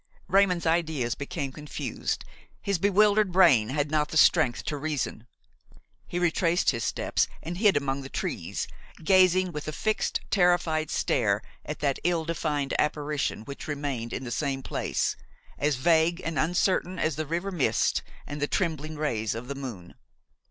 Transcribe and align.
Raymon's 0.27 0.65
ideas 0.65 1.13
became 1.13 1.51
confused; 1.51 2.25
his 2.59 2.79
bewildered 2.79 3.31
brain 3.31 3.69
had 3.69 3.91
not 3.91 4.09
the 4.09 4.17
strength 4.17 4.63
to 4.63 4.75
reason. 4.75 5.27
He 6.07 6.17
retraced 6.17 6.71
his 6.71 6.83
steps 6.83 7.27
and 7.43 7.59
hid 7.59 7.77
among 7.77 8.01
the 8.01 8.09
trees, 8.09 8.67
gazing 9.03 9.51
with 9.51 9.67
a 9.67 9.71
fixed, 9.71 10.19
terrified 10.31 10.89
stare 10.89 11.43
at 11.63 11.81
that 11.81 11.99
ill 12.03 12.25
defined 12.25 12.73
apparition 12.79 13.41
which 13.43 13.67
remained 13.67 14.11
in 14.11 14.23
the 14.23 14.31
same 14.31 14.63
place, 14.63 15.15
as 15.59 15.75
vague 15.75 16.19
and 16.25 16.39
uncertain 16.39 16.97
as 16.97 17.15
the 17.15 17.27
river 17.27 17.51
mist 17.51 18.01
and 18.25 18.41
the 18.41 18.47
trembling 18.47 18.95
rays 18.95 19.35
of 19.35 19.47
the 19.47 19.53
moon. 19.53 19.93